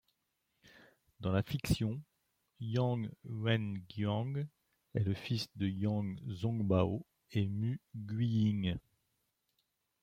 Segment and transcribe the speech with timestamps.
[1.19, 2.01] Dans la fiction,
[2.59, 4.47] Yang Wenguang
[4.95, 8.79] est le fils de Yang Zongbao et Mu Guiying.